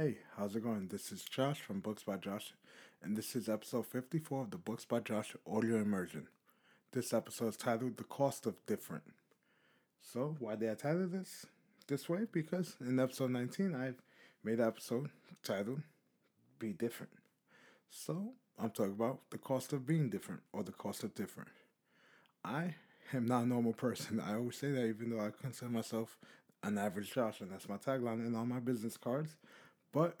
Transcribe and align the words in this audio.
Hey, 0.00 0.18
how's 0.36 0.54
it 0.54 0.62
going? 0.62 0.86
This 0.86 1.10
is 1.10 1.24
Josh 1.24 1.60
from 1.60 1.80
Books 1.80 2.04
by 2.04 2.18
Josh, 2.18 2.54
and 3.02 3.16
this 3.16 3.34
is 3.34 3.48
episode 3.48 3.84
54 3.84 4.42
of 4.42 4.50
the 4.52 4.56
Books 4.56 4.84
by 4.84 5.00
Josh 5.00 5.34
audio 5.44 5.78
immersion. 5.78 6.28
This 6.92 7.12
episode 7.12 7.48
is 7.48 7.56
titled 7.56 7.96
The 7.96 8.04
Cost 8.04 8.46
of 8.46 8.64
Different. 8.66 9.02
So, 10.00 10.36
why 10.38 10.54
did 10.54 10.70
I 10.70 10.74
title 10.74 11.08
this 11.08 11.46
this 11.88 12.08
way? 12.08 12.28
Because 12.30 12.76
in 12.80 13.00
episode 13.00 13.32
19, 13.32 13.74
I've 13.74 14.00
made 14.44 14.60
an 14.60 14.68
episode 14.68 15.10
titled 15.42 15.82
Be 16.60 16.74
Different. 16.74 17.10
So, 17.90 18.34
I'm 18.56 18.70
talking 18.70 18.92
about 18.92 19.18
the 19.30 19.38
cost 19.38 19.72
of 19.72 19.84
being 19.84 20.10
different 20.10 20.42
or 20.52 20.62
the 20.62 20.70
cost 20.70 21.02
of 21.02 21.12
different. 21.16 21.48
I 22.44 22.76
am 23.12 23.26
not 23.26 23.42
a 23.42 23.48
normal 23.48 23.72
person. 23.72 24.20
I 24.20 24.36
always 24.36 24.58
say 24.58 24.70
that, 24.70 24.86
even 24.86 25.10
though 25.10 25.20
I 25.20 25.30
consider 25.42 25.72
myself 25.72 26.16
an 26.62 26.78
average 26.78 27.12
Josh, 27.12 27.40
and 27.40 27.50
that's 27.50 27.68
my 27.68 27.78
tagline 27.78 28.24
in 28.24 28.36
all 28.36 28.46
my 28.46 28.60
business 28.60 28.96
cards. 28.96 29.34
But 29.92 30.16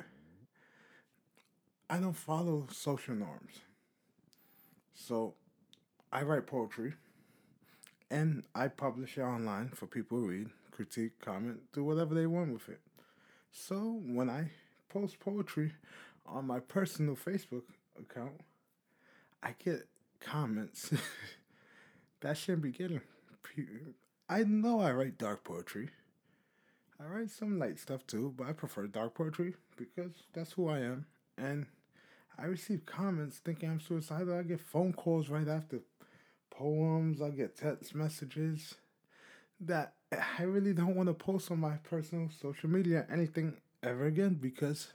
I 1.90 1.98
don't 1.98 2.16
follow 2.16 2.66
social 2.70 3.14
norms. 3.14 3.60
So 4.94 5.34
I 6.12 6.22
write 6.22 6.46
poetry 6.46 6.94
and 8.10 8.44
I 8.54 8.68
publish 8.68 9.18
it 9.18 9.22
online 9.22 9.70
for 9.70 9.86
people 9.86 10.20
to 10.20 10.28
read, 10.28 10.48
critique, 10.70 11.20
comment, 11.20 11.60
do 11.72 11.84
whatever 11.84 12.14
they 12.14 12.26
want 12.26 12.52
with 12.52 12.68
it. 12.68 12.80
So 13.52 14.00
when 14.04 14.30
I 14.30 14.50
post 14.88 15.20
poetry 15.20 15.72
on 16.26 16.46
my 16.46 16.60
personal 16.60 17.16
Facebook 17.16 17.62
account, 17.98 18.40
I 19.42 19.54
get 19.62 19.86
comments 20.20 20.92
that 22.20 22.36
shouldn't 22.36 22.62
be 22.62 22.72
getting. 22.72 23.00
I 24.28 24.44
know 24.44 24.80
I 24.80 24.92
write 24.92 25.18
dark 25.18 25.44
poetry. 25.44 25.90
I 27.00 27.06
write 27.06 27.30
some 27.30 27.58
light 27.58 27.78
stuff 27.78 28.06
too, 28.06 28.34
but 28.36 28.48
I 28.48 28.52
prefer 28.52 28.86
dark 28.88 29.14
poetry 29.14 29.54
because 29.76 30.12
that's 30.32 30.52
who 30.52 30.68
I 30.68 30.78
am. 30.78 31.06
And 31.36 31.66
I 32.36 32.46
receive 32.46 32.86
comments 32.86 33.38
thinking 33.38 33.70
I'm 33.70 33.80
suicidal. 33.80 34.36
I 34.36 34.42
get 34.42 34.60
phone 34.60 34.92
calls 34.92 35.28
right 35.28 35.46
after 35.46 35.80
poems. 36.50 37.22
I 37.22 37.30
get 37.30 37.56
text 37.56 37.94
messages 37.94 38.74
that 39.60 39.94
I 40.38 40.42
really 40.42 40.72
don't 40.72 40.96
want 40.96 41.08
to 41.08 41.14
post 41.14 41.50
on 41.52 41.60
my 41.60 41.76
personal 41.76 42.30
social 42.30 42.68
media 42.68 43.06
anything 43.12 43.54
ever 43.82 44.06
again 44.06 44.34
because 44.34 44.92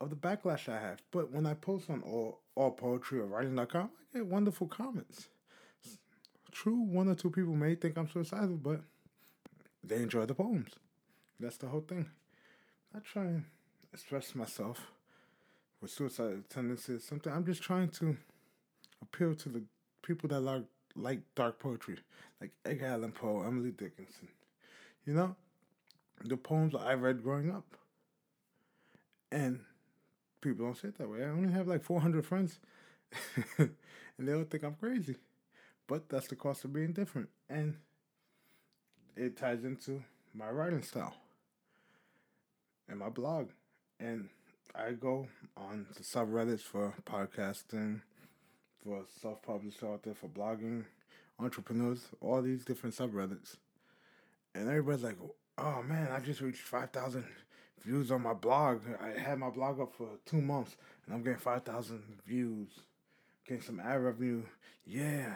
of 0.00 0.10
the 0.10 0.16
backlash 0.16 0.68
I 0.68 0.80
have. 0.80 1.02
But 1.12 1.30
when 1.30 1.46
I 1.46 1.54
post 1.54 1.88
on 1.88 2.02
all, 2.02 2.40
all 2.56 2.72
poetry 2.72 3.20
or 3.20 3.26
writing.com, 3.26 3.90
I 4.14 4.18
get 4.18 4.26
wonderful 4.26 4.66
comments. 4.66 5.28
True, 6.50 6.80
one 6.80 7.08
or 7.08 7.14
two 7.14 7.30
people 7.30 7.54
may 7.54 7.76
think 7.76 7.96
I'm 7.96 8.08
suicidal, 8.10 8.56
but 8.56 8.80
they 9.84 9.96
enjoy 9.96 10.26
the 10.26 10.34
poems. 10.34 10.70
That's 11.38 11.56
the 11.58 11.68
whole 11.68 11.82
thing. 11.86 12.06
I 12.94 13.00
try 13.00 13.24
and 13.24 13.44
express 13.92 14.34
myself 14.34 14.90
with 15.80 15.90
suicidal 15.90 16.42
tendencies. 16.48 17.04
Something 17.04 17.32
I'm 17.32 17.44
just 17.44 17.62
trying 17.62 17.88
to 17.90 18.16
appeal 19.02 19.34
to 19.34 19.48
the 19.48 19.62
people 20.02 20.28
that 20.30 20.40
like 20.40 20.64
like 20.94 21.20
dark 21.34 21.58
poetry, 21.58 21.98
like 22.40 22.52
Edgar 22.64 22.86
Allan 22.86 23.12
Poe, 23.12 23.42
Emily 23.42 23.70
Dickinson. 23.70 24.28
You 25.04 25.12
know, 25.12 25.36
the 26.24 26.36
poems 26.36 26.74
I 26.74 26.94
read 26.94 27.22
growing 27.22 27.50
up. 27.50 27.64
And 29.30 29.60
people 30.40 30.64
don't 30.64 30.76
say 30.76 30.88
it 30.88 30.98
that 30.98 31.10
way. 31.10 31.22
I 31.22 31.28
only 31.28 31.52
have 31.52 31.66
like 31.66 31.82
400 31.82 32.24
friends, 32.24 32.60
and 33.58 33.70
they 34.18 34.32
all 34.32 34.44
think 34.44 34.62
I'm 34.64 34.76
crazy. 34.76 35.16
But 35.86 36.08
that's 36.08 36.28
the 36.28 36.36
cost 36.36 36.64
of 36.64 36.72
being 36.72 36.92
different, 36.92 37.28
and 37.48 37.76
it 39.16 39.36
ties 39.36 39.64
into 39.64 40.02
my 40.34 40.50
writing 40.50 40.82
style 40.82 41.14
and 42.88 42.98
my 42.98 43.08
blog. 43.08 43.50
And 43.98 44.28
I 44.74 44.92
go 44.92 45.28
on 45.56 45.86
the 45.96 46.02
subreddits 46.02 46.60
for 46.60 46.94
podcasting, 47.04 48.02
for 48.84 49.04
self 49.20 49.42
published 49.42 49.82
author, 49.82 50.14
for 50.14 50.28
blogging, 50.28 50.84
entrepreneurs, 51.38 52.08
all 52.20 52.42
these 52.42 52.64
different 52.64 52.94
subreddits. 52.94 53.56
And 54.54 54.68
everybody's 54.68 55.04
like, 55.04 55.18
oh 55.58 55.82
man, 55.82 56.08
I 56.10 56.20
just 56.20 56.40
reached 56.40 56.60
5,000 56.60 57.24
views 57.84 58.10
on 58.10 58.22
my 58.22 58.34
blog. 58.34 58.82
I 59.00 59.18
had 59.18 59.38
my 59.38 59.50
blog 59.50 59.80
up 59.80 59.94
for 59.94 60.08
two 60.24 60.40
months 60.40 60.76
and 61.04 61.14
I'm 61.14 61.22
getting 61.22 61.38
5,000 61.38 62.02
views, 62.26 62.68
getting 63.46 63.62
some 63.62 63.80
ad 63.80 64.02
revenue. 64.02 64.42
Yeah. 64.84 65.34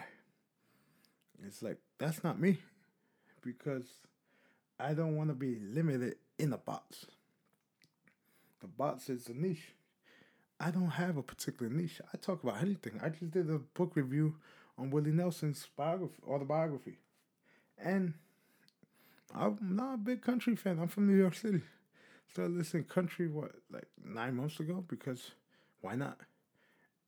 It's 1.46 1.62
like, 1.62 1.78
that's 1.98 2.22
not 2.22 2.41
me 2.41 2.58
because 3.42 3.84
I 4.78 4.94
don't 4.94 5.16
want 5.16 5.30
to 5.30 5.34
be 5.34 5.58
limited 5.60 6.16
in 6.38 6.52
a 6.52 6.58
box. 6.58 7.06
The 8.60 8.66
box 8.66 9.09
is 9.09 9.28
a 9.28 9.34
niche. 9.34 9.72
I 10.59 10.71
don't 10.71 10.91
have 10.91 11.16
a 11.16 11.22
particular 11.22 11.72
niche. 11.72 12.00
I 12.12 12.19
talk 12.19 12.43
about 12.43 12.60
anything. 12.60 13.00
I 13.03 13.09
just 13.09 13.31
did 13.31 13.48
a 13.50 13.59
book 13.59 13.97
review 13.97 14.37
on 14.76 14.91
Willie 14.91 15.12
Nelson's 15.12 15.66
biography, 15.76 16.22
autobiography, 16.28 16.99
and 17.78 18.15
I'm 19.34 19.59
not 19.60 19.94
a 19.94 19.99
big 19.99 20.22
country 20.22 20.56
fan. 20.56 20.78
I'm 20.78 20.88
from 20.88 21.06
New 21.06 21.16
York 21.16 21.34
City. 21.34 21.62
Started 22.31 22.56
listening 22.56 22.84
country 22.84 23.28
what 23.28 23.53
like 23.72 23.88
nine 24.04 24.37
months 24.37 24.60
ago 24.60 24.84
because 24.87 25.32
why 25.81 25.94
not? 25.94 26.19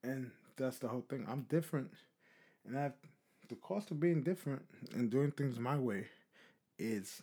And 0.02 0.30
that's 0.56 0.78
the 0.78 0.88
whole 0.88 1.04
thing. 1.08 1.26
I'm 1.28 1.42
different, 1.42 1.90
and 2.66 2.78
I 2.78 2.82
have, 2.82 2.94
the 3.48 3.56
cost 3.56 3.90
of 3.90 4.00
being 4.00 4.22
different 4.22 4.62
and 4.94 5.10
doing 5.10 5.30
things 5.30 5.58
my 5.58 5.78
way 5.78 6.06
is 6.78 7.22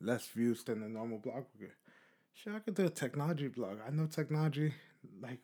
less 0.00 0.26
views 0.28 0.62
than 0.64 0.80
the 0.80 0.88
normal 0.88 1.18
blog 1.18 1.44
Sure, 2.34 2.56
I 2.56 2.60
could 2.60 2.74
do 2.74 2.86
a 2.86 2.90
technology 2.90 3.48
blog. 3.48 3.78
I 3.86 3.90
know 3.90 4.06
technology 4.06 4.72
like 5.20 5.40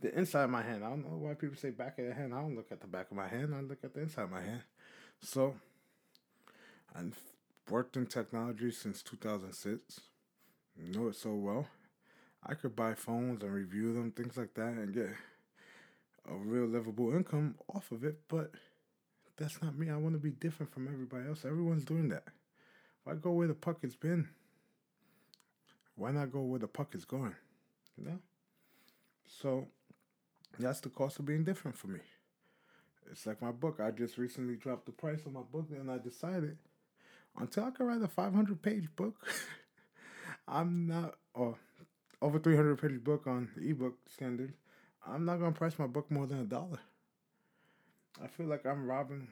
the 0.00 0.16
inside 0.18 0.44
of 0.44 0.50
my 0.50 0.62
hand. 0.62 0.84
I 0.84 0.88
don't 0.88 1.02
know 1.02 1.16
why 1.16 1.34
people 1.34 1.56
say 1.56 1.70
back 1.70 1.98
of 1.98 2.06
the 2.06 2.14
hand. 2.14 2.34
I 2.34 2.40
don't 2.40 2.56
look 2.56 2.72
at 2.72 2.80
the 2.80 2.86
back 2.86 3.10
of 3.10 3.16
my 3.16 3.28
hand. 3.28 3.54
I 3.54 3.60
look 3.60 3.84
at 3.84 3.94
the 3.94 4.00
inside 4.00 4.22
of 4.22 4.30
my 4.30 4.42
hand. 4.42 4.62
So, 5.20 5.54
I've 6.94 7.18
worked 7.68 7.96
in 7.96 8.06
technology 8.06 8.70
since 8.72 9.02
2006. 9.02 10.00
Know 10.76 11.08
it 11.08 11.16
so 11.16 11.34
well. 11.34 11.66
I 12.44 12.54
could 12.54 12.74
buy 12.74 12.94
phones 12.94 13.42
and 13.42 13.52
review 13.52 13.92
them, 13.92 14.10
things 14.12 14.36
like 14.36 14.54
that, 14.54 14.72
and 14.72 14.94
get 14.94 15.10
a 16.28 16.34
real 16.34 16.66
livable 16.66 17.14
income 17.14 17.56
off 17.74 17.92
of 17.92 18.02
it. 18.02 18.20
But 18.28 18.52
that's 19.36 19.62
not 19.62 19.78
me. 19.78 19.90
I 19.90 19.96
want 19.96 20.14
to 20.14 20.20
be 20.20 20.30
different 20.30 20.72
from 20.72 20.88
everybody 20.88 21.28
else. 21.28 21.44
Everyone's 21.44 21.84
doing 21.84 22.08
that. 22.08 22.24
If 22.26 23.12
I 23.12 23.14
go 23.14 23.32
where 23.32 23.48
the 23.48 23.54
puck 23.54 23.82
has 23.82 23.94
been, 23.94 24.28
why 25.96 26.10
not 26.10 26.32
go 26.32 26.42
where 26.42 26.58
the 26.58 26.68
puck 26.68 26.94
is 26.94 27.04
going? 27.04 27.34
You 27.98 28.04
know? 28.06 28.18
So 29.26 29.68
that's 30.58 30.80
the 30.80 30.88
cost 30.88 31.18
of 31.18 31.26
being 31.26 31.44
different 31.44 31.76
for 31.76 31.88
me. 31.88 32.00
It's 33.10 33.26
like 33.26 33.42
my 33.42 33.52
book. 33.52 33.80
I 33.82 33.90
just 33.90 34.18
recently 34.18 34.56
dropped 34.56 34.86
the 34.86 34.92
price 34.92 35.24
of 35.26 35.32
my 35.32 35.42
book 35.42 35.66
and 35.70 35.90
I 35.90 35.98
decided 35.98 36.58
until 37.38 37.64
I 37.64 37.70
can 37.70 37.86
write 37.86 38.02
a 38.02 38.08
500 38.08 38.62
page 38.62 38.88
book, 38.96 39.14
I'm 40.48 40.86
not, 40.86 41.14
or 41.34 41.56
over 42.22 42.38
300 42.38 42.80
page 42.80 43.02
book 43.02 43.26
on 43.26 43.48
ebook 43.60 43.96
standard, 44.08 44.54
I'm 45.06 45.24
not 45.24 45.38
going 45.38 45.52
to 45.52 45.58
price 45.58 45.78
my 45.78 45.86
book 45.86 46.10
more 46.10 46.26
than 46.26 46.40
a 46.40 46.44
dollar. 46.44 46.78
I 48.22 48.26
feel 48.26 48.46
like 48.46 48.66
I'm 48.66 48.86
robbing 48.86 49.28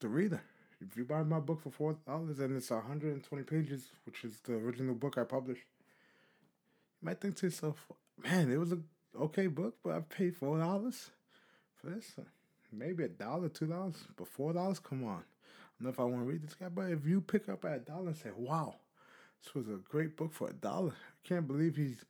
the 0.00 0.08
reader. 0.08 0.42
If 0.80 0.96
you 0.96 1.04
buy 1.04 1.22
my 1.22 1.40
book 1.40 1.60
for 1.62 1.70
four 1.70 1.96
dollars 2.06 2.38
and 2.38 2.56
it's 2.56 2.70
hundred 2.70 3.12
and 3.12 3.22
twenty 3.22 3.44
pages, 3.44 3.88
which 4.06 4.24
is 4.24 4.40
the 4.40 4.54
original 4.54 4.94
book 4.94 5.18
I 5.18 5.24
published, 5.24 5.64
you 7.00 7.06
might 7.06 7.20
think 7.20 7.36
to 7.36 7.46
yourself, 7.46 7.86
"Man, 8.16 8.50
it 8.50 8.56
was 8.56 8.72
a 8.72 8.78
okay 9.18 9.46
book, 9.46 9.76
but 9.82 9.94
I 9.94 10.00
paid 10.00 10.36
four 10.36 10.58
dollars 10.58 11.10
for 11.76 11.90
this. 11.90 12.14
Maybe 12.72 13.04
a 13.04 13.08
dollar, 13.08 13.48
two 13.48 13.66
dollars, 13.66 13.96
but 14.16 14.28
four 14.28 14.52
dollars? 14.52 14.78
Come 14.78 15.04
on. 15.04 15.18
I 15.18 15.82
don't 15.82 15.84
know 15.84 15.88
if 15.90 16.00
I 16.00 16.04
want 16.04 16.24
to 16.24 16.30
read 16.30 16.42
this 16.42 16.54
guy, 16.54 16.68
but 16.68 16.90
if 16.90 17.04
you 17.06 17.20
pick 17.20 17.48
up 17.48 17.64
at 17.64 17.76
a 17.76 17.80
dollar 17.80 18.08
and 18.08 18.16
say, 18.16 18.30
"Wow, 18.34 18.76
this 19.42 19.54
was 19.54 19.68
a 19.68 19.80
great 19.88 20.16
book 20.16 20.32
for 20.32 20.48
a 20.48 20.52
dollar," 20.54 20.92
I 20.92 21.28
can't 21.28 21.46
believe 21.46 21.76
he's 21.76 22.04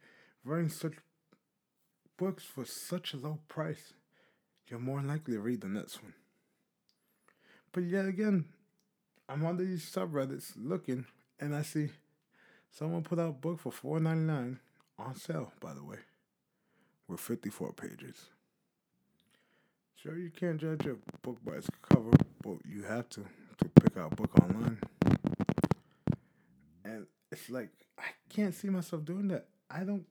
writing 0.44 0.69
such 0.69 0.94
books 2.16 2.45
for 2.45 2.65
such 2.65 3.15
a 3.15 3.16
low 3.16 3.41
price. 3.48 3.95
You're 4.68 4.78
more 4.78 5.03
likely 5.03 5.34
to 5.34 5.41
read 5.41 5.62
the 5.62 5.68
next 5.68 6.03
one. 6.03 6.15
But 7.72 7.84
yet 7.84 8.06
again, 8.06 8.45
I'm 9.30 9.47
on 9.47 9.56
these 9.56 9.88
subreddits 9.88 10.54
looking, 10.56 11.06
and 11.38 11.54
I 11.54 11.62
see 11.62 11.91
someone 12.72 13.04
put 13.04 13.21
out 13.21 13.28
a 13.28 13.32
book 13.32 13.60
for 13.60 13.71
four 13.71 14.00
ninety 14.00 14.24
nine 14.24 14.59
on 14.98 15.15
sale. 15.15 15.53
By 15.60 15.72
the 15.72 15.84
way, 15.84 15.98
with 17.06 17.21
fifty 17.21 17.48
four 17.48 17.72
pages. 17.72 18.30
Sure, 19.94 20.18
you 20.18 20.30
can't 20.30 20.60
judge 20.60 20.84
a 20.86 20.97
book 21.22 21.38
by 21.44 21.53
its 21.53 21.68
cover, 21.80 22.10
but 22.42 22.56
you 22.68 22.82
have 22.82 23.09
to 23.10 23.21
to 23.59 23.68
pick 23.80 23.97
out 23.97 24.12
a 24.12 24.16
book 24.16 24.30
online. 24.42 24.78
And 26.84 27.06
it's 27.30 27.48
like 27.48 27.68
I 27.98 28.09
can't 28.30 28.54
see 28.54 28.68
myself 28.68 29.04
doing 29.04 29.28
that. 29.28 29.47
I 29.71 29.84
don't 29.84 30.06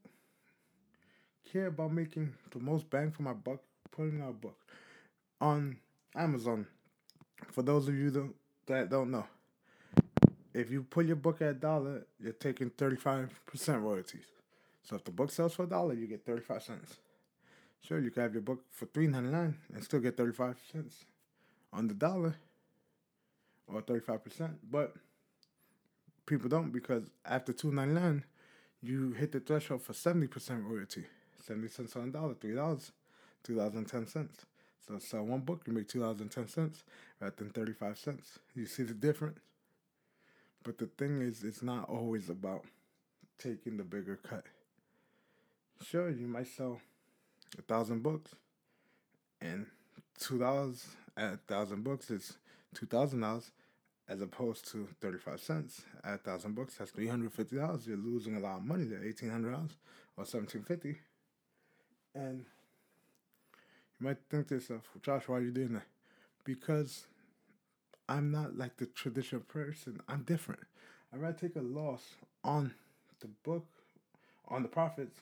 care 1.51 1.67
about 1.67 1.91
making 1.91 2.35
the 2.51 2.59
most 2.59 2.89
bang 2.89 3.11
for 3.11 3.23
my 3.23 3.33
buck 3.33 3.59
putting 3.91 4.21
out 4.21 4.29
a 4.29 4.33
book 4.33 4.57
on 5.41 5.75
Amazon. 6.15 6.67
For 7.51 7.63
those 7.63 7.89
of 7.89 7.95
you 7.95 8.11
that 8.11 8.29
that 8.69 8.89
don't 8.89 9.11
know, 9.11 9.25
if 10.53 10.71
you 10.71 10.83
put 10.83 11.05
your 11.05 11.15
book 11.15 11.41
at 11.41 11.49
a 11.49 11.53
dollar, 11.53 12.05
you're 12.19 12.33
taking 12.33 12.69
35% 12.69 13.29
royalties. 13.81 14.25
So 14.83 14.95
if 14.95 15.03
the 15.03 15.11
book 15.11 15.31
sells 15.31 15.53
for 15.53 15.63
a 15.63 15.67
dollar, 15.67 15.93
you 15.93 16.07
get 16.07 16.25
35 16.25 16.63
cents. 16.63 16.97
Sure, 17.81 17.99
you 17.99 18.11
could 18.11 18.23
have 18.23 18.33
your 18.33 18.41
book 18.41 18.63
for 18.71 18.85
three 18.87 19.07
ninety 19.07 19.29
nine 19.29 19.55
and 19.73 19.83
still 19.83 19.99
get 19.99 20.17
35 20.17 20.57
cents 20.71 21.05
on 21.71 21.87
the 21.87 21.93
dollar 21.93 22.35
or 23.67 23.81
35%. 23.81 24.55
But 24.69 24.93
people 26.25 26.49
don't 26.49 26.71
because 26.71 27.03
after 27.25 27.53
two 27.53 27.71
ninety 27.71 27.93
nine, 27.93 28.25
you 28.81 29.11
hit 29.11 29.31
the 29.31 29.39
threshold 29.39 29.81
for 29.81 29.93
70% 29.93 30.69
royalty. 30.69 31.05
70 31.45 31.67
cents 31.69 31.95
on 31.95 32.09
a 32.09 32.11
dollar, 32.11 32.33
$3, 32.35 32.91
$2.10. 33.47 34.27
So 34.87 34.97
sell 34.97 35.23
one 35.23 35.41
book, 35.41 35.63
you 35.67 35.73
make 35.73 35.87
$2.10 35.87 36.73
rather 37.19 37.35
than 37.35 37.49
35 37.49 37.97
cents. 37.97 38.39
You 38.55 38.65
see 38.65 38.83
the 38.83 38.93
difference? 38.93 39.39
But 40.63 40.77
the 40.77 40.87
thing 40.87 41.21
is, 41.21 41.43
it's 41.43 41.61
not 41.61 41.89
always 41.89 42.29
about 42.29 42.65
taking 43.37 43.77
the 43.77 43.83
bigger 43.83 44.17
cut. 44.17 44.43
Sure, 45.81 46.09
you 46.09 46.27
might 46.27 46.47
sell 46.47 46.81
a 47.57 47.61
thousand 47.61 48.03
books, 48.03 48.35
and 49.41 49.65
two 50.19 50.37
dollars 50.37 50.85
at 51.15 51.33
a 51.33 51.39
thousand 51.47 51.83
books 51.83 52.09
is 52.11 52.37
two 52.75 52.85
thousand 52.85 53.21
dollars, 53.21 53.51
as 54.09 54.21
opposed 54.21 54.69
to 54.71 54.87
thirty 54.99 55.17
five 55.17 55.39
cents 55.39 55.83
at 56.03 56.15
a 56.15 56.17
thousand 56.17 56.53
books. 56.53 56.75
That's 56.75 56.91
three 56.91 57.07
hundred 57.07 57.31
fifty 57.31 57.55
dollars. 57.55 57.87
You're 57.87 57.97
losing 57.97 58.35
a 58.35 58.39
lot 58.39 58.57
of 58.57 58.65
money 58.65 58.83
there, 58.83 59.03
eighteen 59.03 59.29
hundred 59.29 59.51
dollars 59.53 59.77
or 60.17 60.25
seventeen 60.25 60.63
fifty, 60.63 60.97
and 62.13 62.45
you 63.99 64.07
might 64.07 64.17
think 64.29 64.47
to 64.47 64.55
yourself, 64.55 64.83
Josh, 65.01 65.27
why 65.27 65.37
are 65.37 65.41
you 65.41 65.51
doing 65.51 65.73
that? 65.73 65.87
Because 66.43 67.05
I'm 68.07 68.31
not 68.31 68.57
like 68.57 68.77
the 68.77 68.85
traditional 68.85 69.41
person. 69.41 69.99
I'm 70.07 70.23
different. 70.23 70.61
I'd 71.13 71.21
rather 71.21 71.37
take 71.37 71.55
a 71.55 71.61
loss 71.61 72.03
on 72.43 72.73
the 73.19 73.27
book, 73.43 73.65
on 74.47 74.63
the 74.63 74.69
profits, 74.69 75.21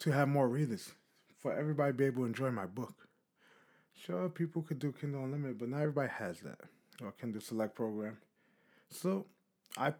to 0.00 0.10
have 0.10 0.28
more 0.28 0.48
readers, 0.48 0.92
for 1.38 1.52
everybody 1.52 1.92
to 1.92 1.96
be 1.96 2.04
able 2.04 2.22
to 2.22 2.26
enjoy 2.26 2.50
my 2.50 2.66
book. 2.66 3.08
Sure, 3.94 4.28
people 4.28 4.62
could 4.62 4.78
do 4.78 4.92
Kindle 4.92 5.24
Unlimited, 5.24 5.58
but 5.58 5.68
not 5.68 5.80
everybody 5.80 6.10
has 6.10 6.40
that, 6.40 6.60
or 7.02 7.12
Kindle 7.12 7.40
Select 7.40 7.74
program. 7.74 8.18
So, 8.90 9.26
I 9.78 9.94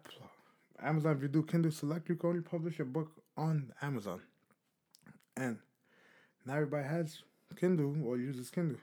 Amazon, 0.81 1.15
if 1.15 1.21
you 1.21 1.27
do 1.29 1.43
Kindle 1.43 1.71
Select, 1.71 2.09
you 2.09 2.15
can 2.15 2.29
only 2.29 2.41
publish 2.41 2.77
your 2.77 2.85
book 2.85 3.11
on 3.37 3.71
Amazon. 3.81 4.21
And 5.37 5.57
not 6.45 6.57
everybody 6.57 6.87
has 6.87 7.19
Kindle 7.53 7.95
or 8.05 8.17
uses 8.17 8.49
Kindle. 8.49 8.79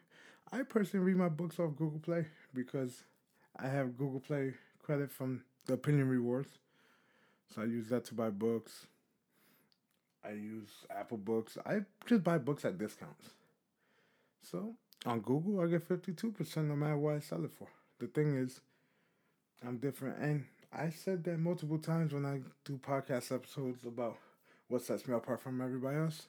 I 0.52 0.62
personally 0.62 1.04
read 1.04 1.16
my 1.16 1.28
books 1.28 1.58
off 1.58 1.76
Google 1.76 1.98
Play 1.98 2.26
because 2.54 3.04
I 3.58 3.68
have 3.68 3.96
Google 3.96 4.20
Play 4.20 4.54
credit 4.82 5.10
from 5.10 5.42
the 5.66 5.74
Opinion 5.74 6.08
Rewards. 6.08 6.58
So 7.54 7.62
I 7.62 7.64
use 7.66 7.88
that 7.88 8.04
to 8.06 8.14
buy 8.14 8.30
books. 8.30 8.86
I 10.24 10.30
use 10.30 10.68
Apple 10.90 11.18
Books. 11.18 11.58
I 11.66 11.80
just 12.06 12.22
buy 12.22 12.38
books 12.38 12.64
at 12.64 12.78
discounts. 12.78 13.30
So 14.42 14.74
on 15.04 15.20
Google, 15.20 15.60
I 15.60 15.66
get 15.66 15.88
52% 15.88 16.56
no 16.68 16.76
matter 16.76 16.96
what 16.96 17.16
I 17.16 17.18
sell 17.20 17.44
it 17.44 17.52
for. 17.52 17.68
The 17.98 18.06
thing 18.06 18.36
is, 18.36 18.60
I'm 19.66 19.78
different. 19.78 20.18
And 20.18 20.44
I 20.72 20.90
said 20.90 21.24
that 21.24 21.38
multiple 21.38 21.78
times 21.78 22.12
when 22.12 22.24
I 22.24 22.40
do 22.64 22.78
podcast 22.78 23.32
episodes 23.32 23.84
about 23.84 24.16
what 24.68 24.82
sets 24.82 25.06
me 25.06 25.14
apart 25.14 25.40
from 25.40 25.60
everybody 25.60 25.98
else. 25.98 26.26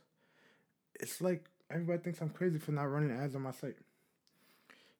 It's 1.00 1.22
like 1.22 1.50
everybody 1.70 2.02
thinks 2.02 2.22
I'm 2.22 2.30
crazy 2.30 2.60
for 2.60 2.72
not 2.72 2.92
running 2.92 3.12
ads 3.12 3.36
on 3.36 3.42
my 3.42 3.52
site. 3.52 3.78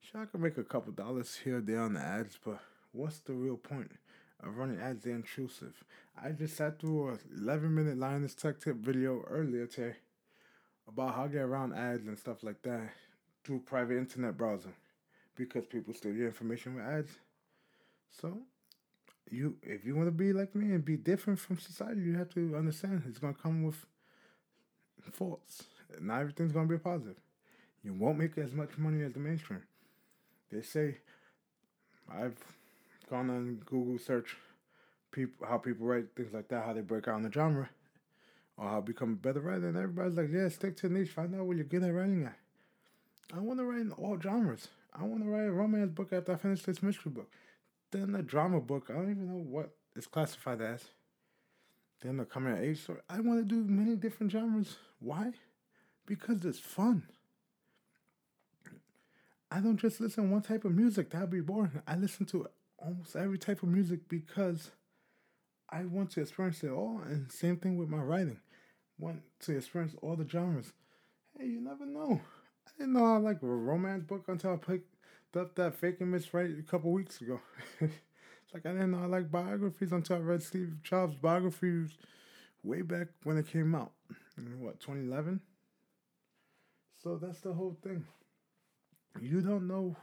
Sure, 0.02 0.22
I 0.22 0.26
can 0.26 0.42
make 0.42 0.58
a 0.58 0.64
couple 0.64 0.92
dollars 0.92 1.40
here 1.44 1.58
or 1.58 1.62
there 1.62 1.80
on 1.82 1.94
the 1.94 2.02
ads, 2.02 2.38
but 2.44 2.60
what's 2.92 3.20
the 3.20 3.34
real 3.34 3.58
point 3.58 3.92
of 4.44 4.58
running 4.58 4.80
ads? 4.80 5.04
They're 5.04 5.16
intrusive. 5.16 5.84
I 6.22 6.32
just 6.32 6.58
sat 6.58 6.80
through 6.80 7.10
a 7.12 7.18
11 7.40 7.74
minute 7.74 7.98
Linus 7.98 8.36
Tech 8.36 8.60
Tip 8.60 8.76
video 8.76 9.24
earlier 9.30 9.66
today 9.66 9.96
about 10.88 11.16
how 11.16 11.24
to 11.24 11.30
get 11.30 11.42
around 11.42 11.74
ads 11.74 12.08
and 12.08 12.18
stuff 12.18 12.44
like 12.44 12.62
that 12.64 12.90
through 13.44 13.60
private 13.60 13.98
internet 13.98 14.38
browsing 14.38 14.74
because 15.36 15.66
people 15.66 15.94
steal 15.94 16.14
your 16.14 16.28
information 16.28 16.76
with 16.76 16.86
ads. 16.86 17.12
So, 18.12 18.38
you 19.32 19.56
if 19.64 19.86
you 19.86 19.96
want 19.96 20.08
to 20.08 20.12
be 20.12 20.34
like 20.34 20.54
me 20.54 20.74
and 20.74 20.84
be 20.84 20.98
different 20.98 21.40
from 21.40 21.58
society, 21.58 22.02
you 22.02 22.18
have 22.18 22.30
to 22.32 22.56
understand 22.56 23.04
it's 23.08 23.20
gonna 23.20 23.34
come 23.34 23.64
with 23.64 23.86
faults. 25.12 25.64
Not 26.02 26.22
everything's 26.22 26.52
gonna 26.52 26.68
be 26.68 26.78
positive. 26.78 27.18
You 27.84 27.94
won't 27.94 28.18
make 28.18 28.38
as 28.38 28.54
much 28.54 28.78
money 28.78 29.04
as 29.04 29.14
the 29.14 29.20
mainstream. 29.20 29.64
They 30.52 30.62
say 30.62 30.98
I've 32.12 32.38
gone 33.10 33.30
on 33.30 33.62
Google 33.66 33.98
search 33.98 34.38
people 35.12 35.48
how 35.48 35.58
people 35.58 35.86
write 35.86 36.16
things 36.16 36.34
like 36.34 36.48
that, 36.50 36.66
how 36.66 36.74
they 36.74 36.82
break 36.82 37.08
out 37.08 37.18
in 37.18 37.24
the 37.24 37.32
genre, 37.32 37.70
or 38.58 38.70
how 38.70 38.82
become 38.82 39.14
a 39.14 39.16
better 39.16 39.40
writer, 39.40 39.68
and 39.68 39.78
everybody's 39.78 40.18
like, 40.18 40.32
yeah, 40.32 40.50
stick 40.50 40.76
to 40.78 40.90
niche, 40.90 41.10
find 41.10 41.36
out 41.36 41.46
what 41.46 41.58
you're 41.58 41.66
good 41.66 41.84
at 41.84 41.94
writing 41.94 42.26
at. 42.26 42.38
I 43.36 43.40
want 43.40 43.60
to 43.60 43.66
write 43.66 43.82
in 43.82 43.92
all 43.92 44.20
genres. 44.20 44.68
I 44.94 45.04
want 45.04 45.24
to 45.24 45.30
write 45.30 45.48
a 45.48 45.52
romance 45.52 45.92
book 45.92 46.14
after 46.14 46.34
I 46.34 46.36
finish 46.36 46.64
this 46.64 46.84
mystery 46.84 47.12
book. 47.12 47.32
Then 47.92 48.14
a 48.16 48.22
drama 48.22 48.60
book. 48.60 48.88
I 48.90 48.94
don't 48.94 49.12
even 49.12 49.28
know 49.28 49.44
what 49.44 49.72
it's 49.96 50.08
classified 50.08 50.62
as. 50.62 50.84
Then 52.02 52.18
the 52.18 52.26
coming 52.26 52.54
of 52.54 52.60
age 52.60 52.82
story. 52.82 53.00
I 53.10 53.22
want 53.22 53.40
to 53.40 53.46
do 53.46 53.64
many 53.64 53.96
different 53.96 54.32
genres. 54.32 54.78
Why? 55.00 55.32
Because 56.06 56.44
it's 56.46 56.60
fun. 56.60 57.04
I 59.50 59.60
don't 59.60 59.78
just 59.78 60.02
listen 60.02 60.26
to 60.26 60.32
one 60.32 60.42
type 60.42 60.66
of 60.66 60.74
music. 60.74 61.12
That'd 61.12 61.30
be 61.30 61.40
boring. 61.40 61.82
I 61.88 61.96
listen 61.96 62.26
to 62.28 62.48
almost 62.80 63.16
every 63.16 63.38
type 63.38 63.62
of 63.62 63.70
music 63.70 64.10
because 64.10 64.72
I 65.70 65.86
want 65.86 66.12
to 66.12 66.22
experience 66.22 66.64
it 66.64 66.72
all. 66.72 67.02
And 67.06 67.32
same 67.32 67.58
thing 67.58 67.78
with 67.78 67.88
my 67.88 68.00
writing. 68.00 68.40
Want 68.98 69.22
to 69.42 69.58
experience 69.58 69.96
all 70.02 70.16
the 70.16 70.28
genres. 70.28 70.74
Hey, 71.38 71.46
you 71.46 71.62
never 71.62 71.86
know. 71.86 72.20
I 72.68 72.72
didn't 72.78 72.94
know 72.94 73.06
I 73.06 73.18
like 73.18 73.44
a 73.44 73.48
romance 73.48 74.04
book 74.04 74.26
until 74.28 74.54
I 74.54 74.58
picked 74.58 74.96
up 75.36 75.56
that 75.56 75.76
Fake 75.76 76.02
and 76.02 76.14
Right 76.34 76.52
a 76.58 76.64
couple 76.64 76.92
weeks 76.92 77.22
ago. 77.22 77.40
it's 77.80 77.94
like 78.54 78.66
I 78.66 78.72
didn't 78.72 78.92
know 78.92 79.04
I 79.04 79.06
like 79.06 79.32
biographies 79.32 79.92
until 79.92 80.18
I 80.18 80.20
read 80.20 80.44
Steve 80.44 80.78
Jobs' 80.84 81.16
biographies 81.16 81.92
way 82.64 82.82
back 82.82 83.08
when 83.24 83.38
it 83.38 83.48
came 83.48 83.76
out. 83.76 83.92
In 84.38 84.62
what, 84.62 84.80
2011? 84.80 85.42
So 87.04 87.20
that's 87.22 87.42
the 87.42 87.54
whole 87.54 87.78
thing. 87.84 88.06
You 89.22 89.42
don't 89.42 89.68
know 89.68 89.96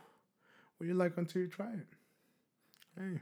what 0.76 0.86
you 0.86 0.94
like 0.94 1.16
until 1.16 1.42
you 1.42 1.48
try 1.48 1.72
it. 1.72 1.86
Hey, 2.98 3.20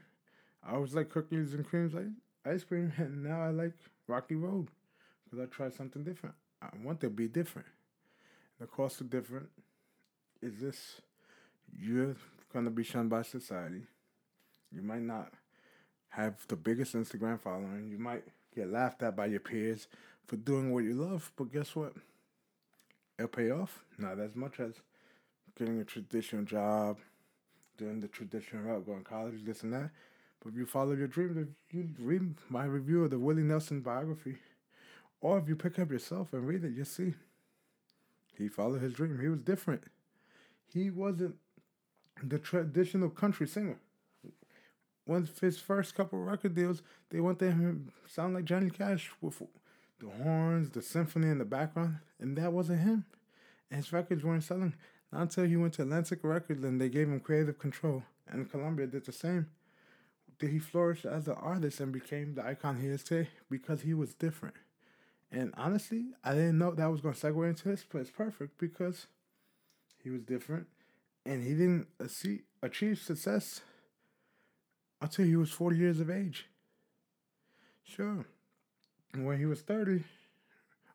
I 0.67 0.75
always 0.75 0.95
like 0.95 1.11
cookies 1.11 1.55
and 1.55 1.67
creams, 1.67 1.95
like 1.95 2.07
ice 2.45 2.65
cream, 2.65 2.93
and 2.99 3.23
now 3.23 3.41
I 3.41 3.51
like 3.51 3.75
Rocky 4.07 4.35
Road 4.35 4.69
because 5.25 5.39
I 5.43 5.47
tried 5.47 5.75
something 5.75 6.03
different. 6.03 6.35
I 6.61 6.69
want 6.83 7.01
to 7.03 7.11
be 7.11 7.29
different. 7.29 7.69
The 8.59 8.67
cost 8.67 9.01
of 9.01 9.11
different 9.11 9.49
is 10.43 10.59
this 10.59 11.01
you're 11.73 12.17
gonna 12.53 12.71
be 12.71 12.83
shunned 12.83 13.11
by 13.11 13.23
society. 13.23 13.83
You 14.73 14.83
might 14.83 15.03
not 15.03 15.33
have 16.09 16.47
the 16.49 16.57
biggest 16.57 16.95
Instagram 16.95 17.41
following. 17.41 17.89
You 17.91 17.99
might 17.99 18.25
get 18.55 18.71
laughed 18.71 19.03
at 19.03 19.15
by 19.15 19.27
your 19.27 19.41
peers 19.41 19.87
for 20.27 20.37
doing 20.37 20.73
what 20.73 20.85
you 20.85 20.95
love, 20.95 21.31
but 21.37 21.53
guess 21.53 21.77
what? 21.77 21.93
It'll 23.19 23.29
pay 23.29 23.51
off. 23.51 23.83
Not 23.99 24.21
as 24.21 24.37
much 24.37 24.61
as 24.61 24.75
getting 25.57 25.81
a 25.81 25.85
traditional 25.85 26.45
job, 26.45 26.99
doing 27.77 28.01
the 28.01 28.09
traditional 28.09 28.63
route, 28.63 28.87
going 28.87 29.03
to 29.03 29.05
college, 29.05 29.45
this 29.45 29.63
and 29.63 29.73
that. 29.73 29.91
But 30.41 30.51
if 30.51 30.57
you 30.57 30.67
follow 30.67 30.93
your 30.93 31.09
dreams, 31.09 31.37
if 31.37 31.75
you 31.75 31.89
read 31.99 32.35
my 32.49 32.65
review 32.65 33.05
of 33.05 33.11
the 33.11 33.19
Willie 33.19 33.43
Nelson 33.43 33.81
biography, 33.81 34.37
or 35.21 35.39
if 35.39 35.49
you 35.49 35.57
pick 35.57 35.79
up 35.79 35.91
yourself 35.91 36.33
and 36.33 36.47
read 36.47 36.63
it, 36.63 36.75
you'll 36.75 36.85
see. 36.85 37.15
He 38.37 38.47
followed 38.47 38.83
his 38.83 38.93
dream. 38.93 39.19
He 39.21 39.29
was 39.29 39.41
different. 39.41 39.83
He 40.73 40.91
wasn't 40.91 41.35
the 42.23 42.39
traditional 42.39 43.11
country 43.11 43.49
singer. 43.49 43.79
Of 45.09 45.39
his 45.41 45.59
first 45.59 45.95
couple 45.95 46.21
record 46.21 46.55
deals, 46.55 46.83
they 47.11 47.19
went 47.19 47.39
to 47.41 47.51
him 47.51 47.91
sound 48.07 48.35
like 48.35 48.45
Johnny 48.45 48.71
Cash 48.71 49.11
with 49.21 49.43
the 50.01 50.09
horns, 50.23 50.71
the 50.71 50.83
symphony 50.83 51.29
in 51.29 51.39
the 51.39 51.45
background, 51.45 51.99
and 52.21 52.37
that 52.37 52.53
wasn't 52.53 52.81
him. 52.81 53.05
And 53.71 53.79
his 53.79 53.93
records 53.93 54.25
weren't 54.25 54.45
selling. 54.45 54.75
Not 55.13 55.23
until 55.23 55.45
he 55.45 55.57
went 55.57 55.75
to 55.75 55.83
Atlantic 55.83 56.21
Records 56.23 56.63
and 56.65 56.81
they 56.81 56.89
gave 56.89 57.09
him 57.09 57.21
creative 57.21 57.59
control, 57.59 58.03
and 58.27 58.51
Columbia 58.51 58.87
did 58.87 59.07
the 59.07 59.13
same. 59.13 59.49
Did 60.39 60.51
he 60.51 60.59
flourish 60.59 61.05
as 61.05 61.27
an 61.27 61.35
artist 61.35 61.81
and 61.81 61.93
became 61.93 62.35
the 62.35 62.47
icon 62.47 62.81
he 62.81 62.89
is 62.89 63.03
today? 63.03 63.29
Because 63.51 63.83
he 63.83 63.95
was 63.95 64.15
different. 64.15 64.55
And 65.33 65.53
honestly, 65.57 66.07
I 66.23 66.33
didn't 66.33 66.59
know 66.59 66.71
that 66.73 66.91
was 66.91 67.01
going 67.01 67.15
to 67.15 67.27
segue 67.27 67.49
into 67.49 67.69
this, 67.69 67.85
but 67.91 68.01
it's 68.01 68.11
perfect 68.11 68.57
because 68.59 69.09
he 70.03 70.11
was 70.11 70.23
different 70.23 70.67
and 71.27 71.43
he 71.43 71.51
didn't 71.51 71.89
achieve 72.63 72.99
success 72.99 73.61
until 75.03 75.27
he 75.27 75.37
was 75.37 75.51
40 75.51 75.77
years 75.77 76.01
of 76.01 76.09
age. 76.09 76.47
Sure. 77.83 78.25
When 79.15 79.39
he 79.39 79.47
was 79.47 79.61
30, 79.63 80.05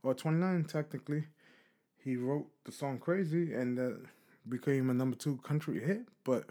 or 0.03 0.13
29 0.13 0.65
technically, 0.65 1.25
he 2.03 2.17
wrote 2.17 2.47
the 2.65 2.71
song 2.71 2.99
Crazy 2.99 3.53
and 3.53 3.77
that 3.77 3.99
became 4.47 4.89
a 4.89 4.93
number 4.93 5.15
two 5.15 5.37
country 5.37 5.79
hit, 5.79 6.01
but 6.23 6.45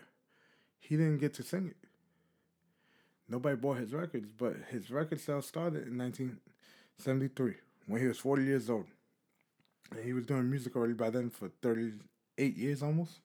he 0.80 0.96
didn't 0.96 1.18
get 1.18 1.34
to 1.34 1.42
sing 1.42 1.68
it. 1.68 1.88
Nobody 3.28 3.56
bought 3.56 3.78
his 3.78 3.92
records, 3.92 4.30
but 4.36 4.56
his 4.70 4.90
record 4.90 5.20
sales 5.20 5.46
started 5.46 5.86
in 5.86 5.96
1973 5.96 7.54
when 7.86 8.00
he 8.00 8.06
was 8.06 8.18
40 8.18 8.44
years 8.44 8.68
old. 8.68 8.86
And 9.90 10.04
he 10.04 10.12
was 10.12 10.24
doing 10.24 10.50
music 10.50 10.74
already 10.74 10.94
by 10.94 11.10
then 11.10 11.30
for 11.30 11.50
38 11.62 12.56
years 12.56 12.82
almost. 12.82 13.20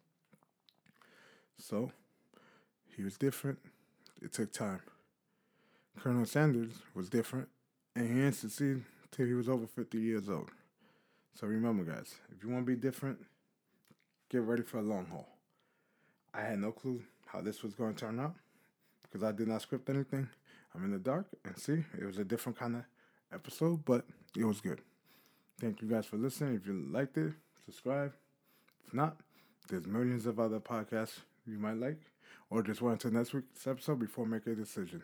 So, 1.58 1.92
he 2.96 3.04
was 3.04 3.18
different. 3.18 3.60
It 4.22 4.34
took 4.34 4.52
time. 4.52 4.82
Colonel 6.00 6.26
Sanders 6.26 6.74
was 6.94 7.10
different, 7.10 7.48
and 7.98 8.08
he 8.08 8.14
didn't 8.14 8.86
till 9.12 9.26
he 9.26 9.34
was 9.34 9.50
over 9.50 9.66
50 9.66 9.98
years 9.98 10.30
old. 10.30 10.52
So 11.34 11.48
remember, 11.48 11.84
guys, 11.84 12.14
if 12.32 12.44
you 12.44 12.50
want 12.50 12.66
to 12.66 12.76
be 12.76 12.80
different, 12.80 13.18
get 14.30 14.44
ready 14.44 14.62
for 14.62 14.78
a 14.78 14.84
long 14.84 15.08
haul. 15.08 15.28
I 16.32 16.42
had 16.42 16.60
no 16.60 16.72
clue 16.72 17.02
how 17.26 17.42
this 17.42 17.64
was 17.64 17.74
going 17.74 17.96
to 17.96 18.00
turn 18.00 18.20
out 18.20 18.36
because 19.02 19.24
I 19.24 19.32
did 19.32 19.48
not 19.48 19.64
script 19.64 19.90
anything. 19.90 20.30
I'm 20.76 20.86
in 20.86 20.92
the 20.92 21.00
dark, 21.00 21.26
and 21.44 21.58
see, 21.58 21.84
it 21.98 22.06
was 22.06 22.20
a 22.20 22.24
different 22.24 22.60
kind 22.60 22.76
of 22.76 22.84
episode, 23.34 23.84
but 23.84 24.06
it 24.38 24.46
was 24.46 24.62
good. 24.62 24.82
Thank 25.60 25.82
you 25.82 25.88
guys 25.88 26.06
for 26.06 26.18
listening. 26.18 26.54
If 26.54 26.68
you 26.68 26.74
liked 26.92 27.18
it, 27.18 27.34
subscribe. 27.66 28.14
If 28.86 28.94
not, 28.94 29.18
there's 29.70 29.88
millions 29.88 30.28
of 30.28 30.40
other 30.40 30.60
podcasts 30.60 31.22
you 31.48 31.58
might 31.58 31.78
like, 31.78 32.02
or 32.52 32.62
just 32.62 32.80
wait 32.80 32.92
until 32.92 33.12
next 33.12 33.34
week's 33.34 33.66
episode 33.66 33.98
before 33.98 34.28
making 34.28 34.54
a 34.54 34.56
decision. 34.56 35.02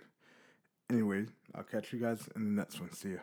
Anyway, 0.94 1.26
I'll 1.56 1.64
catch 1.64 1.92
you 1.92 1.98
guys 2.00 2.30
in 2.36 2.44
the 2.56 2.62
next 2.62 2.80
one. 2.80 2.92
See 2.94 3.14
ya. 3.14 3.18